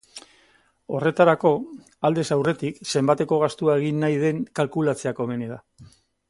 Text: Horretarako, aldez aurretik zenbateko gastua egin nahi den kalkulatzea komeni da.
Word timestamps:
Horretarako, 0.99 1.51
aldez 2.09 2.25
aurretik 2.37 2.81
zenbateko 2.95 3.39
gastua 3.45 3.77
egin 3.83 4.01
nahi 4.05 4.19
den 4.25 4.41
kalkulatzea 4.61 5.15
komeni 5.21 5.53
da. 5.53 5.63